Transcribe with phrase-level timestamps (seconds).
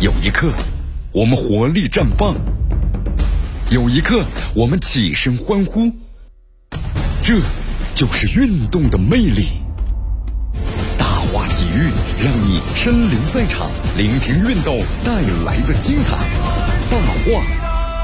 [0.00, 0.52] 有一刻，
[1.12, 2.32] 我们活力绽放；
[3.68, 4.24] 有一刻，
[4.54, 5.90] 我们起身欢呼。
[7.20, 7.40] 这
[7.96, 9.48] 就是运动的魅力。
[10.96, 11.90] 大话体育
[12.22, 16.16] 让你身临赛场，聆听运动带来的精彩。
[16.88, 17.42] 大话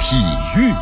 [0.01, 0.17] 体
[0.59, 0.75] 育，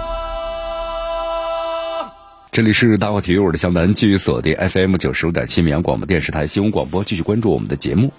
[2.50, 8.10] 这里是大话体育，我是江南，继续锁定 FM 九十五点七绵阳广播电视台新闻广播，继续关注我们的节目。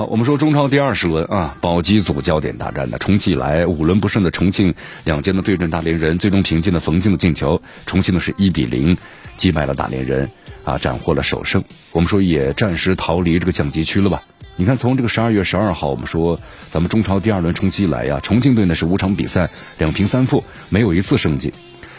[0.00, 8.96] 好，我们说中超第二十轮啊，保级组焦点大战的，重启以来五轮不胜的重庆两届的对阵大连人，最终凭借了冯静的进球，重庆呢是一比零
[9.36, 10.30] 击败了大连人，
[10.64, 11.62] 啊，斩获了首胜。
[11.92, 14.22] 我们说也暂时逃离这个降级区了吧？
[14.56, 21.52] 你看，从这个十二月十二号，我们说咱们中超第二轮冲击以来呀，重庆队呢是五场比赛两平三负，没有一次胜绩。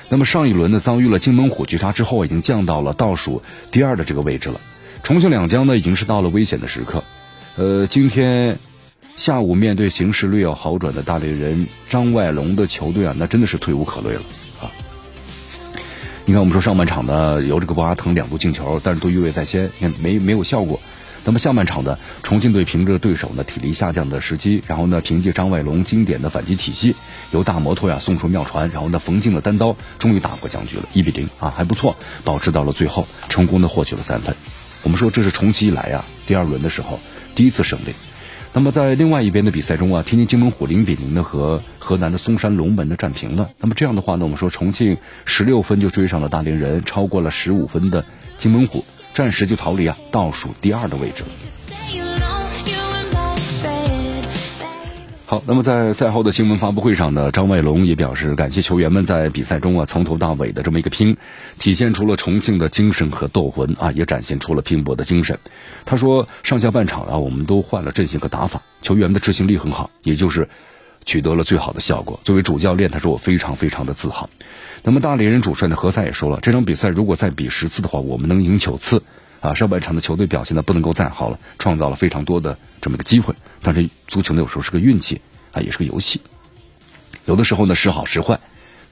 [0.10, 4.60] 那么上一轮呢遭遇了金门虎绝杀之后，已经降到了倒数第二的这个位置了。
[5.04, 7.04] 重庆两江呢已经是到了危险的时刻。
[7.62, 8.58] 呃，今天
[9.16, 14.22] 下午面对形势略有好转的大连人张外龙的球队啊，那真的是退无可退了
[14.60, 14.66] 啊！
[16.26, 20.80] 你看，我们说上半场呢，由这个博阿滕两度进球，但是都越位在先，你看没没有效果。
[21.24, 26.96] 那么下半场的重庆队凭着对手呢体力下降的时机，然后呢凭借张外龙经典的反击体系，
[27.30, 34.36] 由大摩托呀送出妙传，然后呢冯静的单刀，终于打破僵局了，一比零啊，还不错，保持到了最后，成功的获取了三分。
[34.84, 37.00] 我们说这是重启以来啊第二轮的时候。
[37.34, 37.94] 第一次胜利。
[38.54, 43.50] 那么在另外一边的比赛中啊，天津津门虎零比零的和河南的嵩山龙门的战平了。
[43.58, 48.04] 那么这样的话呢，我们说重庆十六分就追上了大连人，超过了十五分的
[48.38, 51.24] 津门虎，暂时就逃离啊倒数第二的位置。
[55.32, 61.16] 好，那么在赛后的新闻发布会上呢，张外龙也表示感谢球员们在比赛中啊从头到尾的这么一个拼，
[61.58, 65.40] 体现出了重庆的精神和斗魂啊，也展现出了拼搏的精神。
[65.86, 70.50] 他说上下半场啊，我们都换了阵型和打法，球员的执行力很好，也就是
[71.06, 72.20] 取得了最好的效果。
[72.26, 74.30] 作为主教练，他说我非常非常的自豪。
[74.84, 79.02] 那么大连人主帅的何塞也说了，这场比赛如果再比十次的话，我们能赢九次。
[79.42, 83.36] 啊，上半场的球队表现的不能够再好了，创造了非常多的这么个机会。
[83.62, 85.20] 但是足球呢，有时候是个运气
[85.52, 86.22] 啊，也是个游戏。
[87.26, 88.40] 有的时候呢，时好时坏，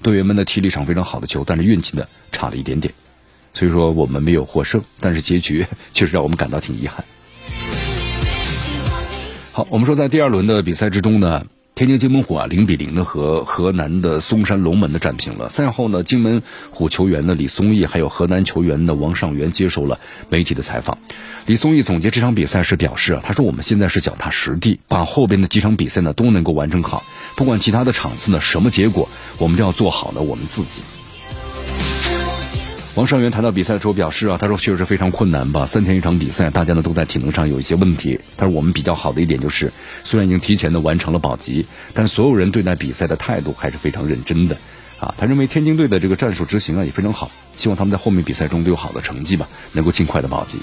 [0.02, 2.94] 队员们呢踢了一场非常好的球，但是运气呢差了一点点。
[3.54, 7.06] 所以说我们没有获胜，但是结局 确实让我们感到挺遗憾。
[9.52, 11.46] 好，我们说在第二轮的比赛之中呢。
[11.80, 15.48] 天津津门虎啊，零比零的和河南的嵩山龙门的战平了。
[15.48, 19.98] 赛后呢，津门虎球员的李松义还有河南球员的王尚元接受了
[20.28, 20.98] 媒体的采访。
[21.46, 27.02] 李松义总结这场比赛时表示啊，他说我们现在是脚踏实地，把后边的几场比赛呢都能够完成好，
[27.38, 29.08] 不管其他的场次呢什么结果，
[29.38, 30.82] 我们都要做好了我们自己。
[33.00, 38.20] 王尚元谈到比赛的时候表示啊，他说确实非常困难吧，三天一场比赛，大家呢都在体能上有一些问题。
[38.36, 39.72] 他说我们比较好的一点就是，
[40.04, 44.58] 虽然已经提前的完成了保级，但所有人对待比赛的态度还是非常认真的。
[45.00, 50.58] 啊，他认为天津队的这个战术执行啊也非常好，希望他们在后面比赛中都有好的成绩吧，能够尽快的保级。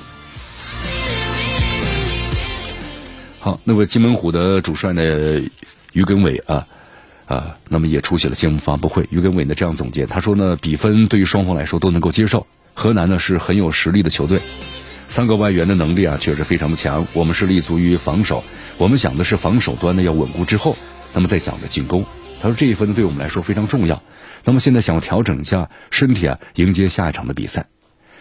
[3.39, 5.03] 好，那么金门虎的主帅呢，
[5.95, 6.67] 于根伟啊。
[7.27, 9.07] 啊，那么也出席了新闻发布会。
[9.11, 12.47] 于根伟呢这样总结，他说呢，比分对于双方来说都能够接受。
[12.73, 14.41] 河南呢是很有实力的球队，
[15.09, 17.07] 三个外援的能力啊确实非常的强。
[17.13, 18.45] 我们是立足于防守，
[18.79, 20.77] 我们想的是防守端呢要稳固之后，
[21.13, 22.05] 那么再想着进攻。
[22.41, 24.03] 他说这一分对我们来说非常重要。
[24.45, 27.67] 那么现在想要调整一下身体啊，迎接下一场的比赛。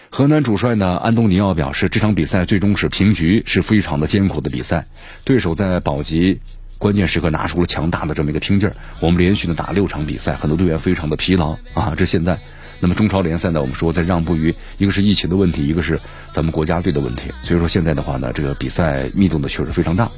[0.09, 4.87] 河南主帅呢安东尼奥表示，这场比赛最终是平局，是非常的艰苦的比赛。
[5.25, 6.39] 对手在保级。
[6.77, 11.93] 关键时刻拿出了强大的这么一个拼劲儿，我们连续的打六场比赛，很多队员非常的疲劳啊。
[11.95, 12.37] 这现在，
[12.79, 15.99] 那么中超联赛呢，我们说在让步于一个是疫情的问题，一个是
[16.33, 20.11] 咱们国家队的问题，所以说现在的话呢，这个比赛密度呢确实非常大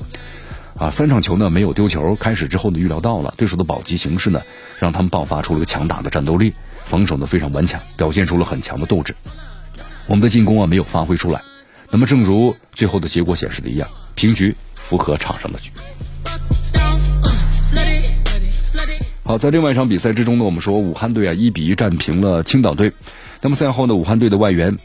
[0.78, 0.90] 啊。
[0.90, 4.42] 三场球呢没有丢球，开始之后呢预料到了对手的保级形势呢，
[4.80, 6.54] 让他们爆发出了个强大的战斗力，
[6.86, 9.16] 防守呢非常顽强，表现出了很强的斗志。
[10.08, 11.42] 我们的进攻啊没有发挥出来，
[11.92, 15.70] 那么正如最后的结果显示的一样，平局符合场上的局。
[19.28, 22.94] 好，在另外一场比赛之中呢，我们说武汉队啊一比一战平了青岛队。
[23.42, 24.78] 那么赛后呢，武汉队的外援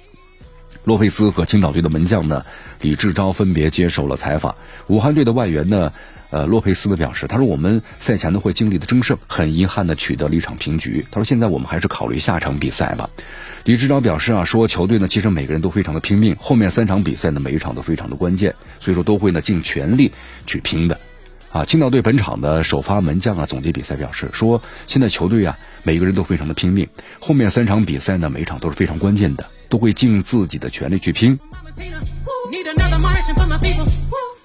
[0.82, 2.44] 洛佩斯和青岛队的门将呢
[2.80, 4.56] 李志钊分别接受了采访。
[4.88, 5.92] 武汉队的外援呢，
[6.30, 11.06] 呃洛佩斯呢表示，他说我们赛前呢会经历的争胜，很遗憾的取得了一场平局。
[11.12, 13.08] 他说现在我们还是考虑下场比赛吧。
[13.62, 20.10] 李志钊表示啊，说球队呢其实每个人都非常的拼命，后面三场比赛呢每一场都非常的关键，所以说都会呢尽全力
[20.46, 20.98] 去拼的。
[21.52, 26.88] 啊，青岛队本场的首发门将啊，总结比赛表示说，现在球队啊，每个人都非常的拼命，
[27.20, 31.38] 后面三场比赛呢，每一场都是非常关键的，都会尽自己的全力去拼。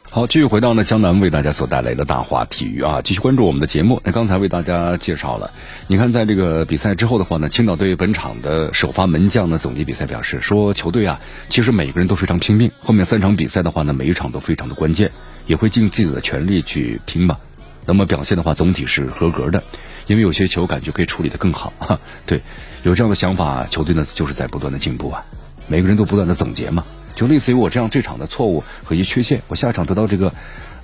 [0.09, 4.01] 好，继续回到呢江南为大家所带来的大话体育啊，继续关注我们的节目。
[4.03, 5.51] 那刚才为大家介绍了，
[5.87, 15.11] 你看在这个比赛之后的话呢，青岛队本场的首发门将呢总结比赛表示说，球队啊其实每个人都非常拼命，后面三场比赛的话呢，每一场都非常的关键，
[15.47, 17.37] 也会尽自己的全力去拼嘛。
[17.85, 19.63] 那么表现的话总体是合格的，
[20.05, 21.99] 因为有些球感觉可以处理的更好哈。
[22.27, 22.41] 对，
[22.83, 25.25] 有这样的想法，球队呢就是在不断的进步啊，
[25.67, 26.85] 每个人都不断的总结嘛。
[27.15, 30.31] 就类似于我这样这场的错误和一些缺陷，我下一场得到这个，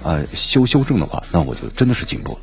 [0.02, 2.40] 呃修修正的话，那我就真的是进步了。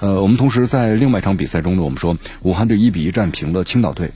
[0.00, 4.10] 呃，我们同时在另外一场比赛中呢，我们说武汉队一比一战平了青岛队。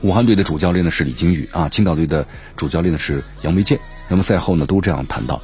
[0.00, 2.24] 武汉队的主教练呢是李金宇啊，青岛队的
[2.56, 3.80] 主教练呢是杨维建。
[4.08, 5.42] 那么赛后呢都这样谈到，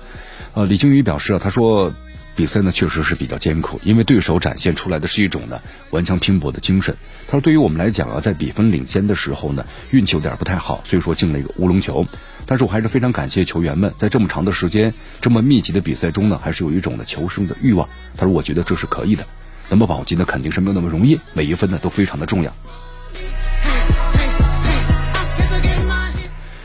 [0.55, 1.93] 呃，李金宇表示啊，他说。
[2.37, 6.97] 比赛呢确实是比较艰苦，因为对手展现出来的是一种呢顽强拼搏的精神。
[7.29, 12.05] 他说：“对于我们来讲啊，在比分领先的时候呢，运气有点不太好，所以说进了一个乌龙球。
[12.45, 17.89] 但是我还是非常感谢球员们，在这么长的时间、这么密集的比赛中呢，还是有一种的求生的欲望。
[18.17, 19.25] 他说：我觉得这是可以的。
[19.69, 22.53] 那么保级呢，肯定是没有那么容易，每一分呢都非常的重要。”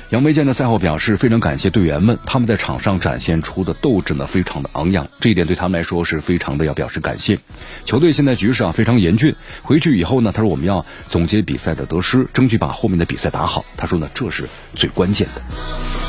[0.10, 7.38] 杨梅健的赛后表示，非常感谢队员们，他们在场上展现出的斗志呢，非常的昂扬，这一点对他们来说是非常的要表示感谢。
[7.86, 13.64] 球队现在局势啊非常严峻，回去以后呢，他说我们要总结比赛的得失，争取把后面的比赛打好。
[13.78, 16.09] 他说呢，这是最关键的。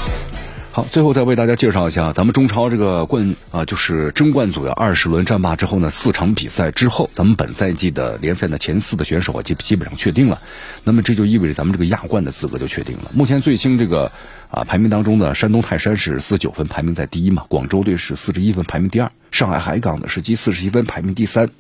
[0.82, 10.40] 最后再为大家介绍一下，咱们中超这个冠啊，就是争冠组呀，二十轮战罢之后呢，四场比赛之后，咱们本赛季的联赛的前四的选手啊，基基本上确定了。
[10.84, 13.10] 那么这就意味着咱们这个亚冠的资格就确定了。
[13.14, 14.12] 目前最新这个
[14.50, 21.50] 啊排名当中呢，山东泰山是四九分排名在第一嘛，广州队是四十一分排名第二，上海海港呢是积四十一分排名第三。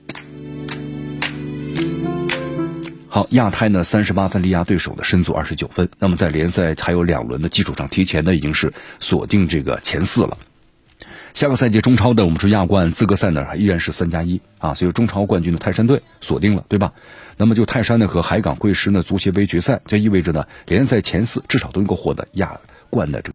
[3.30, 10.38] 亚太呢三十八分力压对手的身足二十九分，那么在联赛还有两轮的基础上，提前呢已经是锁定这个前四了。
[11.32, 16.92] 下个赛季中超的我们说亚冠资格赛呢依然是三加一啊，所以中超冠军的泰山队锁定了，对吧？
[17.36, 22.58] 那么就泰山呢和海港会师呢足协杯决赛，这意味着呢联赛前四至少都能够获得亚
[22.90, 23.28] 冠的这个。